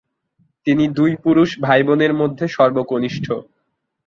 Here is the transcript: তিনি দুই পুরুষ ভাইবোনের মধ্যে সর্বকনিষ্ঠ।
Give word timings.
তিনি 0.67 0.83
দুই 0.89 1.11
পুরুষ 1.23 1.49
ভাইবোনের 1.61 2.13
মধ্যে 2.13 2.45
সর্বকনিষ্ঠ। 2.47 3.25